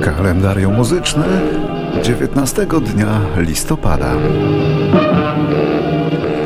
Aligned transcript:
Kalendarium 0.00 0.74
muzyczne 0.74 1.24
19 2.02 2.66
dnia 2.66 3.20
listopada. 3.36 4.12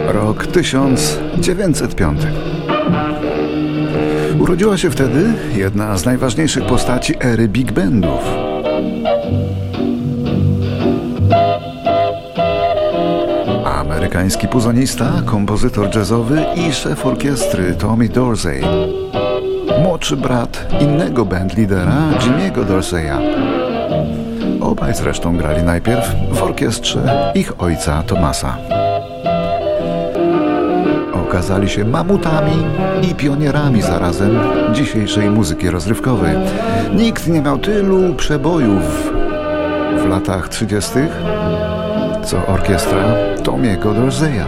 Rok 0.08 0.46
1905. 0.46 2.20
Urodziła 4.38 4.76
się 4.76 4.90
wtedy 4.90 5.24
jedna 5.54 5.96
z 5.96 6.04
najważniejszych 6.04 6.64
postaci 6.64 7.14
ery 7.20 7.48
big 7.48 7.72
bandów. 7.72 8.20
Amerykański 13.64 14.48
puzonista, 14.48 15.12
kompozytor 15.24 15.96
jazzowy 15.96 16.44
i 16.56 16.72
szef 16.72 17.06
orkiestry 17.06 17.74
Tommy 17.74 18.08
Dorsey. 18.08 18.62
Młodszy 19.82 20.16
brat 20.16 20.66
innego 20.80 21.24
bandlidera 21.24 21.92
Jimmy'ego 22.18 22.64
Dorseya. 22.64 23.18
Obaj 24.60 24.94
zresztą 24.94 25.36
grali 25.36 25.62
najpierw 25.62 26.14
w 26.32 26.42
orkiestrze 26.42 27.32
ich 27.34 27.62
ojca 27.62 28.02
Tomasa 28.02 28.56
okazali 31.32 31.68
się 31.68 31.84
mamutami 31.84 32.52
i 33.10 33.14
pionierami 33.14 33.82
zarazem 33.82 34.38
dzisiejszej 34.72 35.30
muzyki 35.30 35.70
rozrywkowej. 35.70 36.36
Nikt 36.94 37.28
nie 37.28 37.40
miał 37.42 37.58
tylu 37.58 38.14
przebojów 38.14 39.12
w 40.02 40.06
latach 40.08 40.48
30. 40.48 40.90
co 42.24 42.46
orkiestra 42.46 43.04
Tomiego 43.44 43.94
Dorzeja. 43.94 44.46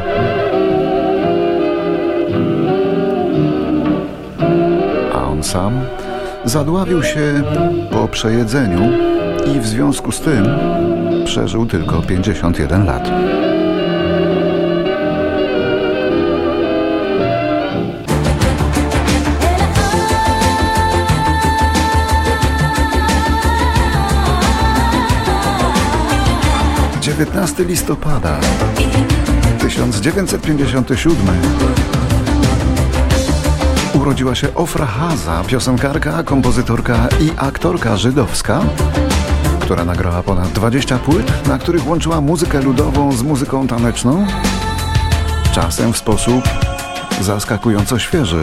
Sam 5.45 5.81
zadławił 6.45 7.03
się 7.03 7.43
po 7.91 8.09
przejedzeniu 8.09 8.81
i 9.57 9.61
w 9.61 9.67
związku 9.67 10.13
z 10.13 10.21
tym 10.21 10.47
przeżył 11.25 11.67
tylko 11.67 12.03
51 12.03 12.87
lat. 12.87 13.11
19 27.05 27.65
listopada 27.65 28.41
1957 29.59 32.04
urodziła 34.05 34.35
się 34.35 34.55
Ofra 34.55 34.87
Haza, 34.87 35.45
piosenkarka, 35.47 36.23
kompozytorka 36.23 37.09
i 37.21 37.31
aktorka 37.37 37.97
żydowska, 37.97 38.61
która 39.61 39.85
nagrała 39.85 40.23
ponad 40.23 40.49
20 40.49 40.99
płyt, 40.99 41.47
na 41.49 41.59
których 41.59 41.89
łączyła 41.89 42.21
muzykę 42.21 42.63
ludową 42.63 43.13
z 43.13 43.23
muzyką 43.23 43.67
taneczną, 43.67 44.27
czasem 45.53 45.93
w 45.93 45.97
sposób 45.97 46.45
zaskakująco 47.21 47.99
świeży. 47.99 48.43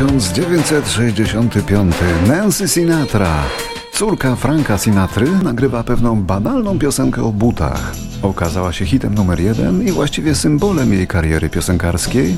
1965 0.00 1.94
Nancy 2.26 2.68
Sinatra, 2.68 3.42
córka 3.92 4.36
Franka 4.36 4.78
Sinatry, 4.78 5.26
nagrywa 5.42 5.84
pewną 5.84 6.22
banalną 6.22 6.78
piosenkę 6.78 7.22
o 7.22 7.32
butach. 7.32 7.92
Okazała 8.22 8.72
się 8.72 8.86
hitem 8.86 9.14
numer 9.14 9.40
jeden 9.40 9.88
i 9.88 9.92
właściwie 9.92 10.34
symbolem 10.34 10.92
jej 10.92 11.06
kariery 11.06 11.50
piosenkarskiej. 11.50 12.36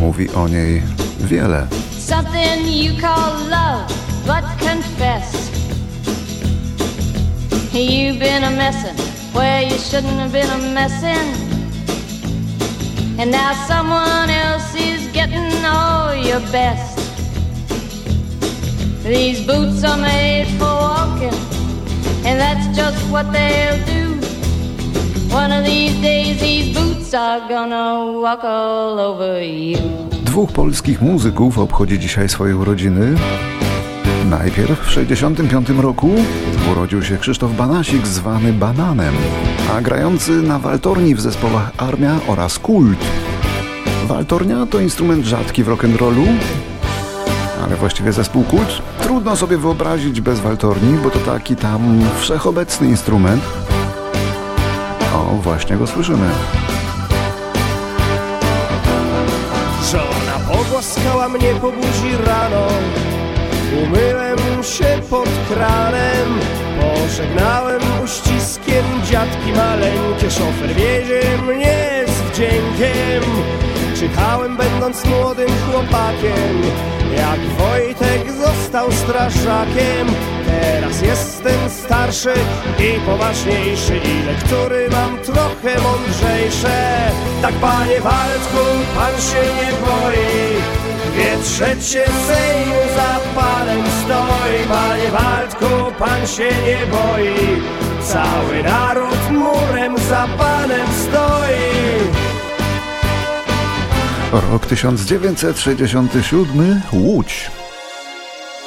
Mówi 0.00 0.30
o 0.30 0.48
niej 0.48 0.82
wiele. 1.20 1.66
Something 1.98 2.66
you 2.66 3.00
call 3.00 3.32
love, 3.50 3.86
but 4.26 4.44
confess. 4.68 5.50
You've 7.72 8.18
been 8.18 8.44
a 8.44 8.50
messin' 8.50 8.96
where 9.34 9.62
you 9.62 9.78
shouldn't 9.78 10.18
have 10.18 10.32
been 10.32 10.50
a 10.50 10.58
messin'. 10.74 11.43
And 13.18 13.30
now 13.30 13.52
someone 13.68 14.28
else 14.28 14.74
is 14.74 15.06
getting 15.12 15.64
all 15.64 16.14
your 16.14 16.40
best. 16.52 16.98
These 19.04 19.46
boots 19.46 19.84
are 19.84 19.96
made 19.96 20.46
for 20.58 20.64
walking, 20.64 21.34
and 22.26 22.40
that's 22.40 22.66
just 22.76 22.98
what 23.10 23.32
they'll 23.32 23.78
do. 23.86 24.14
One 25.30 25.52
of 25.52 25.64
these 25.64 25.94
days 26.02 26.40
these 26.40 26.74
boots 26.74 27.14
are 27.14 27.40
gonna 27.48 28.20
walk 28.20 28.44
all 28.44 28.98
over 28.98 29.42
you. 29.42 29.78
Dwóch 30.24 30.52
polskich 30.52 31.00
muzyków 31.00 31.58
obchodzi 31.58 31.98
dzisiaj 31.98 32.28
swoje 32.28 32.56
urodziny. 32.56 33.14
Najpierw 34.38 34.80
w 34.80 34.94
1965 34.94 35.82
roku 35.82 36.10
urodził 36.72 37.02
się 37.02 37.18
Krzysztof 37.18 37.56
Banasik, 37.56 38.06
zwany 38.06 38.52
Bananem, 38.52 39.14
a 39.76 39.80
grający 39.80 40.32
na 40.32 40.58
waltorni 40.58 41.14
w 41.14 41.20
zespołach 41.20 41.70
Armia 41.78 42.18
oraz 42.26 42.58
Kult. 42.58 42.98
Waltornia 44.06 44.66
to 44.66 44.80
instrument 44.80 45.24
rzadki 45.24 45.64
w 45.64 45.68
rock'n'rollu, 45.68 46.26
ale 47.64 47.76
właściwie 47.76 48.12
zespół 48.12 48.44
Kult 48.44 48.82
trudno 49.02 49.36
sobie 49.36 49.58
wyobrazić 49.58 50.20
bez 50.20 50.40
waltorni, 50.40 50.98
bo 50.98 51.10
to 51.10 51.18
taki 51.18 51.56
tam 51.56 52.00
wszechobecny 52.18 52.88
instrument. 52.88 53.42
O, 55.14 55.34
właśnie 55.42 55.76
go 55.76 55.86
słyszymy. 55.86 56.28
Żona 59.92 60.38
pogłaskała 60.48 61.28
mnie 61.28 61.54
po 61.60 61.72
buzi 61.72 62.16
rano 62.26 62.66
Umyłem 63.82 64.64
się 64.64 65.00
pod 65.10 65.28
kranem 65.48 66.40
Pożegnałem 66.80 67.80
uściskiem 68.04 68.84
dziadki 69.10 69.52
maleńkie. 69.56 70.30
Szofer 70.30 70.74
wiezie 70.74 71.22
mnie 71.46 72.04
z 72.06 72.30
wdziękiem. 72.30 73.22
Czytałem 73.96 74.56
będąc 74.56 75.04
młodym 75.04 75.48
chłopakiem 75.48 76.62
Jak 77.16 77.40
Wojtek 77.40 78.32
został 78.32 78.92
strażakiem 78.92 80.08
Teraz 80.46 81.02
jestem 81.02 81.70
starszy 81.70 82.34
i 82.78 83.00
poważniejszy 83.06 83.96
I 83.96 84.26
lektury 84.26 84.88
mam 84.90 85.18
trochę 85.18 85.80
mądrzejsze. 85.80 87.10
Tak 87.42 87.54
panie 87.54 88.00
Waldku, 88.00 88.64
pan 88.94 89.20
się 89.20 89.42
nie 89.56 89.70
boi 89.86 90.83
Dwie 91.14 91.38
trzecie 91.44 92.04
Sejmu 92.26 92.80
za 92.96 93.20
panem 93.40 93.82
stoi. 94.04 94.58
Panie 94.68 95.10
Waldku, 95.10 95.92
pan 95.98 96.26
się 96.26 96.48
nie 96.66 96.86
boi. 96.86 97.62
Cały 98.02 98.62
naród 98.62 99.30
murem 99.30 99.98
za 99.98 100.28
panem 100.38 100.86
stoi. 101.02 101.54
Rok 104.50 104.66
1967 104.66 106.80
Łódź. 106.92 107.50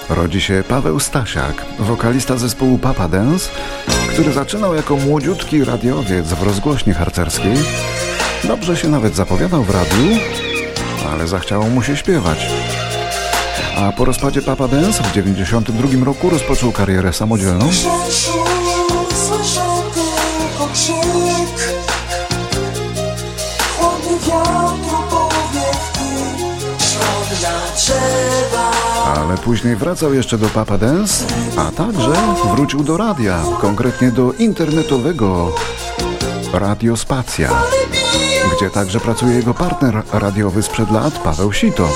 Rodzi 0.10 0.42
się 0.42 0.64
Paweł 0.68 1.00
Stasiak, 1.00 1.66
wokalista 1.80 2.38
zespołu 2.38 2.78
Papa 2.78 3.08
Dance, 3.08 3.50
który 4.10 4.34
zaczynał 4.34 4.76
jako 4.76 4.96
młodziutki 4.96 5.64
radiowiec 5.64 6.26
w 6.26 6.44
rozgłośni 6.44 6.94
harcerskiej. 6.94 7.56
Dobrze 8.44 8.78
się 8.78 8.90
nawet 8.90 9.16
zapowiadał 9.16 9.64
w 9.64 9.70
radiu, 9.70 10.20
ale 11.12 11.28
zachciało 11.28 11.70
mu 11.70 11.84
się 11.84 11.98
śpiewać. 11.98 12.48
A 13.78 13.92
po 13.92 14.06
rozpadzie 14.06 14.42
Papa 14.42 14.68
Dance 14.68 15.04
w 15.04 15.12
1992 15.12 16.06
roku 16.06 16.30
rozpoczął 16.30 16.72
karierę 16.72 17.14
samodzielną. 17.14 17.70
Ale 29.16 29.38
później 29.38 29.76
wracał 29.76 30.14
jeszcze 30.14 30.38
do 30.38 30.48
Papa 30.48 30.78
Dance, 30.78 31.26
a 31.58 31.72
także 31.72 32.14
wrócił 32.56 32.84
do 32.84 32.98
radia, 32.98 33.44
konkretnie 33.62 34.12
do 34.12 34.34
internetowego 34.34 35.56
Radiospacja, 36.54 37.50
gdzie 38.58 38.70
także 38.70 39.00
pracuje 39.00 39.36
jego 39.36 39.54
partner 39.54 40.04
radiowy 40.14 40.64
sprzed 40.64 40.92
lat, 40.92 41.14
Paweł 41.14 41.54
Sito. 41.54 41.90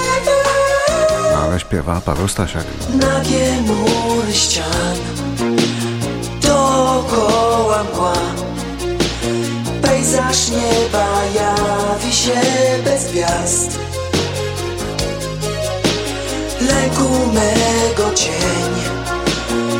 Ale 1.44 1.60
śpiewa 1.60 2.02
Paweł 2.06 2.28
Stasiak. 2.28 2.66
Nagie 2.94 3.62
mury 3.62 4.34
ścian, 4.34 4.96
dookoła 6.42 7.84
mgła, 7.84 8.14
pejzaż 9.82 10.50
nieba 10.50 11.08
jawi 11.36 12.14
się 12.14 12.42
bez 12.84 13.12
gwiazd. 13.12 13.80
Lęku 16.62 17.10
mego 17.34 18.14
cień 18.16 18.72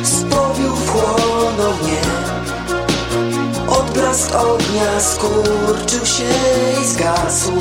spowił 0.04 0.76
wchłonął 0.76 1.26
mnie. 1.26 1.31
Odblask 4.12 4.36
ognia 4.36 5.00
skurczył 5.00 6.06
się 6.06 6.24
i 6.82 6.86
zgasł. 6.86 7.52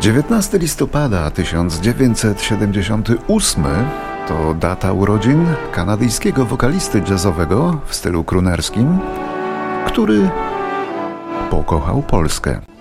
19 0.00 0.58
listopada 0.58 1.30
1978 1.30 3.64
to 4.28 4.54
data 4.54 4.92
urodzin 4.92 5.46
kanadyjskiego 5.72 6.44
wokalisty 6.44 7.02
jazzowego 7.10 7.80
w 7.86 7.94
stylu 7.94 8.24
krunerskim, 8.24 8.98
który 9.86 10.30
pokochał 11.50 12.02
Polskę. 12.02 12.75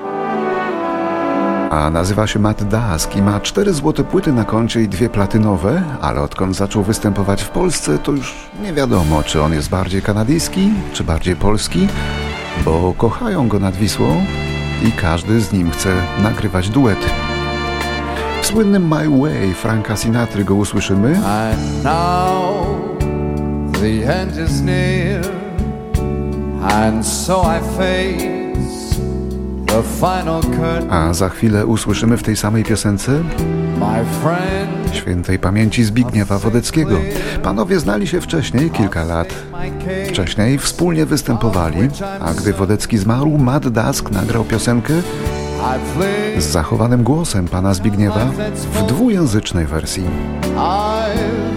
A 1.76 1.90
nazywa 1.90 2.28
się 2.28 2.40
Matt 2.40 2.64
Dask 2.64 3.16
i 3.16 3.22
ma 3.22 3.40
cztery 3.40 3.74
złote 3.74 4.04
płyty 4.04 4.34
na 4.34 4.44
koncie 4.44 4.82
i 4.82 4.88
dwie 4.88 5.10
platynowe, 5.10 5.84
ale 6.02 6.22
odkąd 6.22 6.56
zaczął 6.56 6.84
występować 6.84 7.44
w 7.44 7.50
Polsce, 7.50 7.98
to 7.98 8.12
już 8.12 8.36
nie 8.64 8.74
wiadomo, 8.74 9.24
czy 9.24 9.42
on 9.42 9.54
jest 9.54 9.70
bardziej 9.70 10.02
kanadyjski, 10.02 10.72
czy 10.94 11.04
bardziej 11.04 11.36
polski, 11.36 11.88
bo 12.66 12.94
kochają 12.98 13.48
go 13.48 13.60
nad 13.60 13.76
Wisłą 13.76 14.26
i 14.88 14.92
każdy 14.92 15.42
z 15.42 15.52
nim 15.52 15.72
chce 15.72 15.90
nagrywać 16.24 16.70
duety. 16.70 17.08
W 18.42 18.46
słynnym 18.46 18.88
My 18.88 19.22
Way 19.22 19.54
Franka 19.54 19.96
Sinatry 19.96 20.44
go 20.44 20.56
usłyszymy. 20.56 21.18
And 21.26 21.84
now 21.84 22.68
the 23.74 24.22
end 24.22 24.50
is 24.50 24.62
near, 24.62 25.26
and 26.72 27.08
so 27.08 27.44
I 27.58 27.60
curtain. 27.60 28.35
A 30.90 31.14
za 31.14 31.30
chwilę 31.30 31.66
usłyszymy 31.66 32.18
w 32.18 32.24
tej 32.24 32.38
samej 32.38 32.64
piosence 32.64 33.24
świętej 34.92 35.40
pamięci 35.40 35.84
Zbigniewa 35.84 36.40
Wodeckiego. 36.40 36.98
Panowie 37.44 37.80
znali 37.80 38.08
się 38.08 38.22
wcześniej, 38.22 38.72
kilka 38.72 39.04
lat 39.04 39.34
wcześniej, 40.08 40.58
wspólnie 40.58 41.06
występowali, 41.06 41.90
a 42.20 42.34
gdy 42.34 42.54
Wodecki 42.54 42.98
zmarł, 42.98 43.38
Matt 43.38 43.70
Dask 43.70 44.12
nagrał 44.12 44.44
piosenkę 44.44 44.94
z 46.38 46.44
zachowanym 46.44 47.04
głosem 47.04 47.48
pana 47.48 47.74
Zbigniewa 47.74 48.26
w 48.74 48.84
dwujęzycznej 48.88 49.66
wersji. 49.66 50.04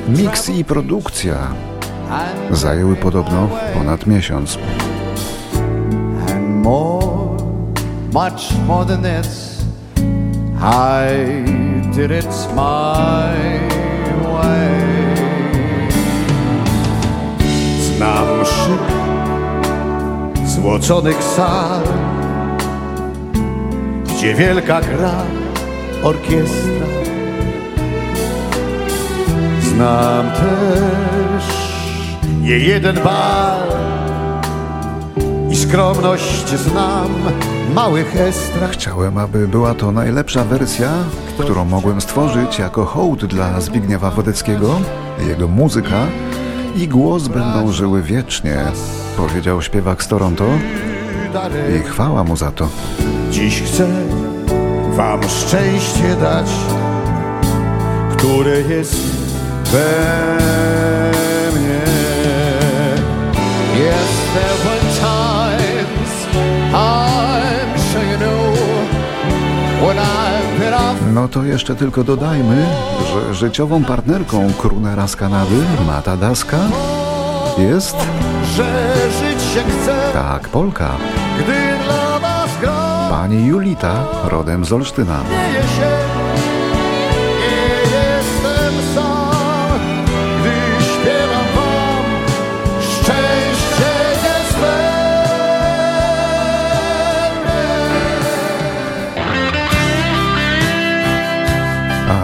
Miks 0.08 0.48
i 0.48 0.64
produkcja 0.64 1.36
zajęły 2.50 2.96
podobno 2.96 3.48
ponad 3.74 4.06
miesiąc. 4.06 4.58
Much 8.12 8.52
more 8.66 8.84
than 8.84 9.02
this. 9.02 9.64
I 10.60 11.42
did 11.94 12.10
it 12.10 12.30
my 12.54 13.34
way. 14.32 15.14
Znam 17.80 18.44
szyb 18.44 18.80
złoconych 20.46 21.22
sal, 21.24 21.82
gdzie 24.06 24.34
wielka 24.34 24.80
gra 24.80 25.22
orkiestra. 26.02 26.86
Znam 29.62 30.30
też 30.30 31.44
nie 32.40 32.58
jeden 32.58 32.96
bal 32.96 33.68
i 35.50 35.56
skromność 35.56 36.48
znam 36.48 37.08
małych 37.74 38.16
estrach. 38.16 38.70
Chciałem, 38.70 39.18
aby 39.18 39.48
była 39.48 39.74
to 39.74 39.92
najlepsza 39.92 40.44
wersja, 40.44 40.90
którą 41.38 41.64
mogłem 41.64 42.00
stworzyć 42.00 42.58
jako 42.58 42.84
hołd 42.84 43.24
dla 43.24 43.60
Zbigniewa 43.60 44.10
Wodeckiego. 44.10 44.80
Jego 45.28 45.48
muzyka 45.48 46.06
i 46.76 46.88
głos 46.88 47.28
będą 47.28 47.72
żyły 47.72 48.02
wiecznie, 48.02 48.64
powiedział 49.16 49.62
śpiewak 49.62 50.02
z 50.02 50.08
Toronto 50.08 50.44
i 51.78 51.82
chwała 51.82 52.24
mu 52.24 52.36
za 52.36 52.50
to. 52.50 52.68
Dziś 53.30 53.62
chcę 53.62 53.88
wam 54.96 55.20
szczęście 55.28 56.16
dać, 56.20 56.46
które 58.16 58.60
jest 58.60 58.96
we 59.64 59.88
mnie. 61.52 61.80
Yes, 63.74 64.77
No 71.14 71.28
to 71.28 71.44
jeszcze 71.44 71.74
tylko 71.74 72.04
dodajmy, 72.04 72.66
że 73.12 73.34
życiową 73.34 73.84
partnerką 73.84 74.52
krunera 74.58 75.08
z 75.08 75.16
Kanady, 75.16 75.62
Mata 75.86 76.16
Daska, 76.16 76.58
jest 77.58 77.96
Że 78.56 78.94
żyć 79.20 79.42
się 79.42 79.60
chce, 79.60 80.10
tak 80.12 80.48
Polka, 80.48 80.90
gdy 81.38 81.84
dla 81.84 82.18
was 82.18 82.50
gra. 82.60 83.06
pani 83.10 83.46
Julita, 83.46 84.04
rodem 84.24 84.64
z 84.64 84.72
Olsztyna. 84.72 85.20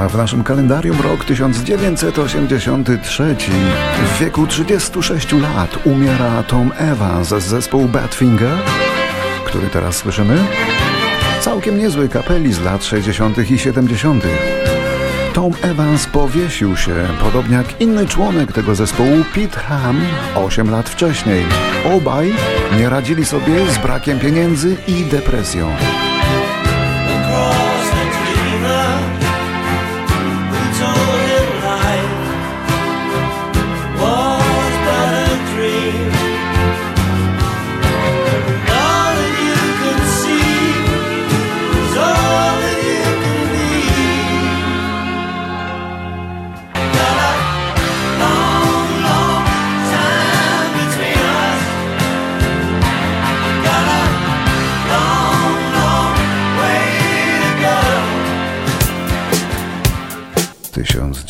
W 0.09 0.17
naszym 0.17 0.45
kalendarium 0.45 1.01
rok 1.01 1.25
1983. 1.25 3.37
W 4.15 4.19
wieku 4.21 4.47
36 4.47 5.33
lat 5.33 5.79
umiera 5.85 6.43
Tom 6.43 6.73
Evans 6.79 7.29
z 7.29 7.43
zespołu 7.43 7.89
Badfinger, 7.89 8.59
który 9.45 9.69
teraz 9.69 9.97
słyszymy. 9.97 10.39
Całkiem 11.41 11.79
niezły 11.79 12.09
kapeli 12.09 12.53
z 12.53 12.61
lat 12.61 12.85
60. 12.85 13.51
i 13.51 13.59
70. 13.59 14.25
Tom 15.33 15.53
Evans 15.63 16.07
powiesił 16.07 16.77
się, 16.77 16.95
podobnie 17.21 17.57
jak 17.57 17.81
inny 17.81 18.07
członek 18.07 18.53
tego 18.53 18.75
zespołu, 18.75 19.25
Pete 19.35 19.61
Ham, 19.61 20.01
8 20.35 20.71
lat 20.71 20.89
wcześniej. 20.89 21.45
Obaj 21.97 22.33
nie 22.79 22.89
radzili 22.89 23.25
sobie 23.25 23.71
z 23.71 23.79
brakiem 23.79 24.19
pieniędzy 24.19 24.77
i 24.89 25.05
depresją. 25.05 25.69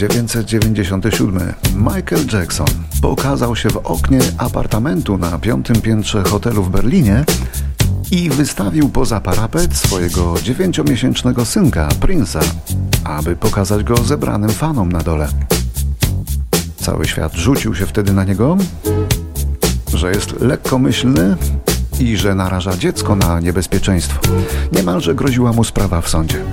1997 0.08 1.54
Michael 1.76 2.26
Jackson 2.32 2.66
pokazał 3.02 3.56
się 3.56 3.68
w 3.68 3.76
oknie 3.76 4.18
apartamentu 4.38 5.18
na 5.18 5.38
piątym 5.38 5.80
piętrze 5.80 6.22
hotelu 6.22 6.62
w 6.62 6.70
Berlinie 6.70 7.24
i 8.10 8.30
wystawił 8.30 8.88
poza 8.88 9.20
parapet 9.20 9.76
swojego 9.76 10.34
dziewięciomiesięcznego 10.42 11.44
synka, 11.44 11.88
Prince'a, 11.88 12.44
aby 13.04 13.36
pokazać 13.36 13.84
go 13.84 13.96
zebranym 13.96 14.50
fanom 14.50 14.92
na 14.92 15.02
dole. 15.02 15.28
Cały 16.76 17.06
świat 17.06 17.34
rzucił 17.34 17.74
się 17.74 17.86
wtedy 17.86 18.12
na 18.12 18.24
niego, 18.24 18.56
że 19.94 20.10
jest 20.10 20.40
lekkomyślny, 20.40 21.36
i 22.00 22.16
że 22.16 22.34
naraża 22.34 22.76
dziecko 22.76 23.16
na 23.16 23.40
niebezpieczeństwo. 23.40 24.20
Niemalże 24.72 25.14
groziła 25.14 25.52
mu 25.52 25.64
sprawa 25.64 26.00
w 26.00 26.08
sądzie. 26.08 26.44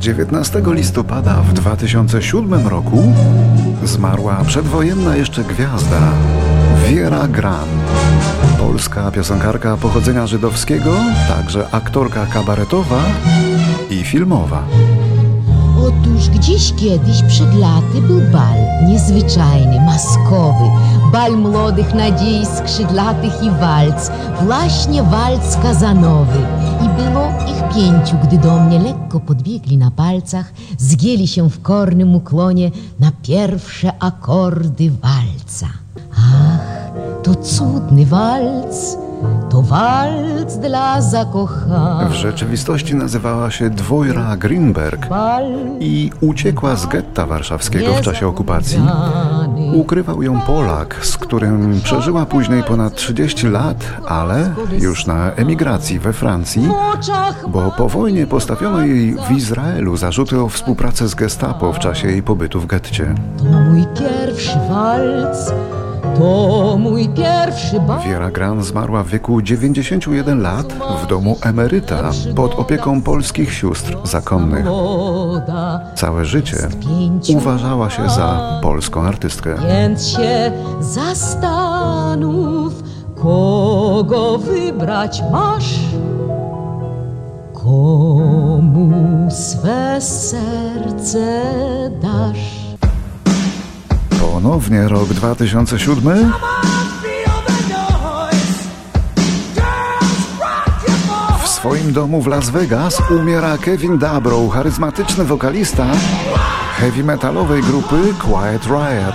19 0.00 0.62
listopada 0.66 1.42
w 1.42 1.52
2007 1.52 2.68
roku 2.68 3.12
zmarła 3.84 4.44
przedwojenna 4.46 5.16
jeszcze 5.16 5.44
gwiazda 5.44 6.00
Wiera 6.88 7.28
Gran. 7.28 7.68
Polska 8.58 9.10
piosenkarka 9.10 9.76
pochodzenia 9.76 10.26
żydowskiego, 10.26 10.90
także 11.28 11.66
aktorka 11.72 12.26
kabaretowa 12.26 13.02
i 13.90 14.04
filmowa. 14.04 14.62
Otóż 15.78 16.28
gdzieś 16.28 16.72
kiedyś 16.72 17.22
przed 17.22 17.54
laty 17.54 18.02
był 18.06 18.20
bal 18.20 18.86
niezwyczajny, 18.88 19.80
maskowy, 19.80 20.64
bal 21.12 21.36
młodych 21.36 21.94
nadziei 21.94 22.46
skrzydlatych 22.46 23.42
i 23.42 23.50
walc, 23.50 24.10
właśnie 24.44 25.02
walc 25.02 25.56
kazanowy. 25.62 26.38
I 26.84 27.02
było 27.02 27.28
ich 27.48 27.74
pięciu, 27.74 28.16
gdy 28.22 28.38
do 28.38 28.60
mnie 28.60 28.78
lekko 28.78 29.20
podbiegli 29.20 29.76
na 29.76 29.90
palcach, 29.90 30.52
zgięli 30.78 31.28
się 31.28 31.50
w 31.50 31.62
kornym 31.62 32.14
ukłonie 32.14 32.70
na 33.00 33.12
pierwsze 33.22 33.92
akordy 33.98 34.90
walca. 34.90 35.66
Ach, 36.12 36.90
to 37.22 37.34
cudny 37.34 38.06
walc, 38.06 38.96
to 39.50 39.62
walc 39.62 40.56
dla 40.56 41.02
zakochanych. 41.02 42.10
W 42.10 42.14
rzeczywistości 42.14 42.94
nazywała 42.94 43.50
się 43.50 43.70
Dwojra 43.70 44.36
Greenberg 44.36 45.08
i 45.80 46.10
uciekła 46.20 46.76
z 46.76 46.86
getta 46.86 47.26
warszawskiego 47.26 47.94
w 47.94 48.00
czasie 48.00 48.26
okupacji. 48.26 48.78
Ukrywał 49.72 50.22
ją 50.22 50.40
Polak, 50.40 50.98
z 51.02 51.16
którym 51.16 51.80
przeżyła 51.84 52.26
później 52.26 52.62
ponad 52.62 52.94
30 52.94 53.48
lat, 53.48 53.76
ale 54.06 54.54
już 54.78 55.06
na 55.06 55.32
emigracji 55.32 55.98
we 55.98 56.12
Francji, 56.12 56.68
bo 57.48 57.70
po 57.76 57.88
wojnie 57.88 58.26
postawiono 58.26 58.80
jej 58.80 59.16
w 59.28 59.30
Izraelu 59.30 59.96
zarzuty 59.96 60.40
o 60.40 60.48
współpracę 60.48 61.08
z 61.08 61.14
gestapo 61.14 61.72
w 61.72 61.78
czasie 61.78 62.08
jej 62.08 62.22
pobytu 62.22 62.60
w 62.60 62.66
getcie. 62.66 63.14
To 63.38 63.44
mój 63.44 63.86
pierwszy 63.98 64.58
walc, 64.70 65.52
to 66.18 66.76
mój 66.78 67.08
pierwszy 67.08 67.80
bal. 67.80 68.00
Wiera 68.02 68.30
Gran 68.30 68.62
zmarła 68.62 69.02
w 69.02 69.08
wieku 69.08 69.42
91 69.42 70.42
lat 70.42 70.72
w 71.04 71.06
domu 71.06 71.36
emeryta 71.42 72.10
pod 72.36 72.54
opieką 72.54 73.02
polskich 73.02 73.54
sióstr 73.54 73.96
zakonnych. 74.04 74.66
Całe 75.94 76.24
życie 76.24 76.56
uważała 77.36 77.90
się 77.90 78.10
za 78.10 78.60
polską 78.62 79.02
artystkę. 79.02 79.54
Więc 79.68 80.08
się 80.08 80.52
zastanów, 80.80 82.72
kogo 83.14 84.38
wybrać 84.38 85.22
masz. 85.32 85.80
Komu 87.54 89.28
swe 89.30 90.00
serce 90.00 91.42
dasz. 92.02 92.59
Ponownie 94.42 94.88
rok 94.88 95.08
2007 95.08 96.02
Feel 96.02 96.32
the 97.46 97.52
noise. 97.68 98.68
Girls, 99.54 100.38
rock 100.40 100.88
your 100.88 100.98
boat. 101.08 101.42
W 101.44 101.48
swoim 101.48 101.92
domu 101.92 102.22
w 102.22 102.26
Las 102.26 102.50
Vegas 102.50 103.02
umiera 103.10 103.58
Kevin 103.58 103.98
Dabrow, 103.98 104.52
charyzmatyczny 104.52 105.24
wokalista 105.24 105.86
heavy 106.76 107.04
metalowej 107.04 107.62
grupy 107.62 108.14
Quiet 108.18 108.66
Riot. 108.66 109.14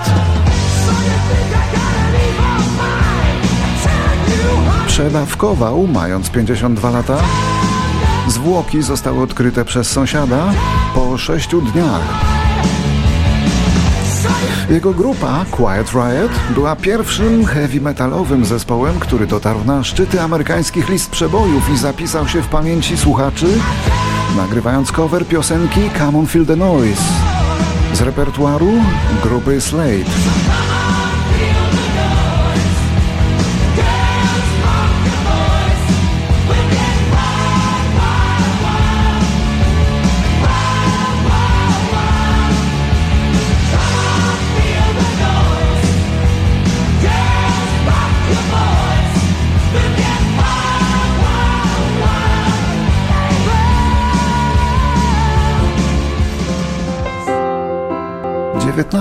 Przedawkował, 4.87 5.87
mając 5.87 6.29
52 6.29 6.89
lata. 6.89 7.17
Zwłoki 8.27 8.81
zostały 8.81 9.21
odkryte 9.21 9.65
przez 9.65 9.91
sąsiada 9.91 10.53
po 10.95 11.17
sześciu 11.17 11.61
dniach. 11.61 12.44
Jego 14.69 14.93
grupa 14.93 15.45
Quiet 15.51 15.91
Riot 15.93 16.31
była 16.55 16.75
pierwszym 16.75 17.45
heavy 17.45 17.81
metalowym 17.81 18.45
zespołem, 18.45 18.99
który 18.99 19.27
dotarł 19.27 19.63
na 19.65 19.83
szczyty 19.83 20.21
amerykańskich 20.21 20.89
list 20.89 21.09
przebojów 21.09 21.69
i 21.73 21.77
zapisał 21.77 22.27
się 22.27 22.41
w 22.41 22.47
pamięci 22.47 22.97
słuchaczy, 22.97 23.47
nagrywając 24.37 24.91
cover 24.91 25.25
piosenki 25.27 25.81
Come 25.97 26.19
on 26.19 26.27
Feel 26.27 26.45
the 26.45 26.55
Noise 26.55 27.03
z 27.93 28.01
repertuaru 28.01 28.71
grupy 29.23 29.61
Slade. 29.61 30.64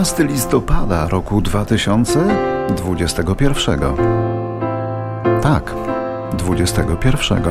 Dziewiętnasty 0.04 0.34
listopada 0.34 1.08
roku 1.08 1.40
2021. 1.40 3.80
Tak, 5.42 5.74
21. 6.32 7.42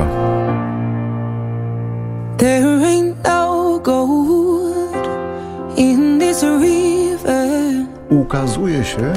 There 2.38 2.84
ain't 2.84 3.14
no 3.24 3.78
gold 3.78 5.08
in 5.76 6.18
this 6.20 6.42
river 6.42 7.48
Ukazuje 8.10 8.84
się 8.84 9.12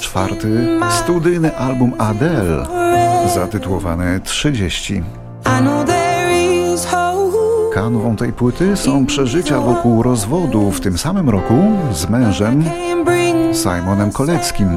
czwarty 0.00 0.78
studyjny 0.90 1.56
album 1.56 1.92
Adele 1.98 2.66
zatytułowany 3.34 4.20
30. 4.20 5.02
Kanwą 7.78 8.16
tej 8.16 8.32
płyty 8.32 8.76
są 8.76 9.06
przeżycia 9.06 9.60
wokół 9.60 10.02
rozwodu 10.02 10.70
w 10.70 10.80
tym 10.80 10.98
samym 10.98 11.30
roku 11.30 11.54
z 11.92 12.08
mężem 12.08 12.64
Simonem 13.52 14.12
Koleckim. 14.12 14.68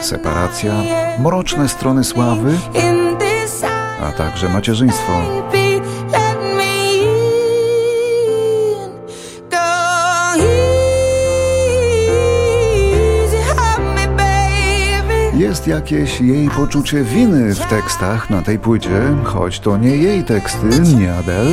Separacja, 0.00 0.72
mroczne 1.18 1.68
strony 1.68 2.04
sławy, 2.04 2.58
a 4.02 4.12
także 4.12 4.48
macierzyństwo. 4.48 5.12
Jest 15.48 15.66
jakieś 15.66 16.20
jej 16.20 16.50
poczucie 16.50 17.04
winy 17.04 17.54
w 17.54 17.66
tekstach 17.66 18.30
na 18.30 18.42
tej 18.42 18.58
płycie, 18.58 19.16
choć 19.24 19.60
to 19.60 19.76
nie 19.76 19.96
jej 19.96 20.24
teksty, 20.24 20.66
nie 20.98 21.14
Adele. 21.14 21.50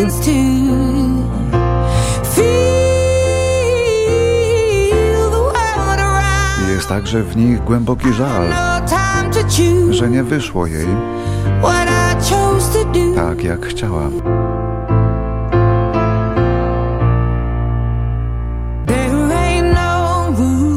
Jest 6.73 6.87
także 6.89 7.23
w 7.23 7.37
nich 7.37 7.63
głęboki 7.63 8.13
żal, 8.13 8.47
że 9.89 10.09
nie 10.09 10.23
wyszło 10.23 10.67
jej 10.67 10.87
tak, 13.15 13.43
jak 13.43 13.65
chciała. 13.65 14.09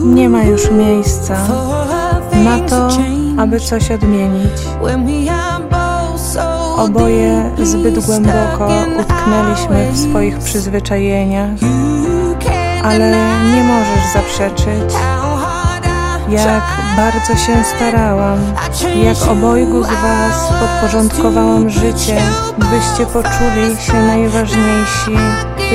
Nie 0.04 0.28
ma 0.28 0.44
już 0.44 0.70
miejsca 0.70 1.46
na 2.44 2.58
to, 2.58 2.88
aby 3.38 3.60
coś 3.60 3.90
odmienić. 3.90 4.52
Oboje 6.76 7.50
zbyt 7.62 8.06
głęboko 8.06 8.68
utknęliśmy 9.00 9.92
w 9.92 9.98
swoich 9.98 10.38
przyzwyczajeniach, 10.38 11.58
ale 12.84 13.10
nie 13.54 13.64
możesz 13.64 14.12
zaprzeczyć, 14.12 14.94
jak 16.28 16.62
bardzo 16.96 17.36
się 17.44 17.64
starałam, 17.76 18.38
jak 19.04 19.28
obojgu 19.30 19.84
z 19.84 19.88
Was 19.88 20.52
podporządkowałam 20.60 21.70
życie, 21.70 22.22
byście 22.58 23.06
poczuli 23.06 23.76
się 23.86 23.92
najważniejsi, 23.92 25.12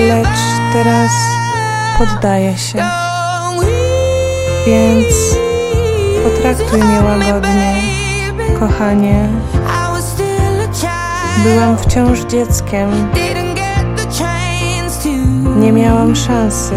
lecz 0.08 0.74
teraz 0.74 1.12
poddaję 1.98 2.58
się. 2.58 2.84
Więc 4.68 5.16
potraktuj 6.24 6.84
mnie 6.84 7.02
łagodnie, 7.02 7.76
kochanie. 8.60 9.30
Byłam 11.44 11.78
wciąż 11.78 12.20
dzieckiem, 12.20 12.90
nie 15.60 15.72
miałam 15.72 16.16
szansy 16.16 16.76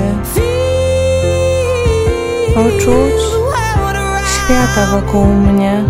poczuć 2.55 3.37
świata 4.47 4.87
wokół 4.91 5.25
mnie. 5.25 5.85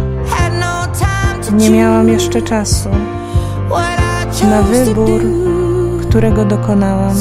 Nie 1.53 1.71
miałam 1.71 2.09
jeszcze 2.09 2.43
czasu 2.43 2.89
na 4.51 4.63
wybór, 4.63 5.21
którego 6.09 6.45
dokonałam. 6.45 7.15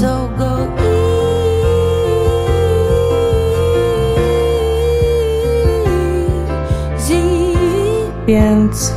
Więc 8.28 8.94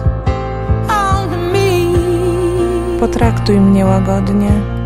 potraktuj 3.01 3.61
mnie 3.61 3.87
łagodnie. 3.87 4.78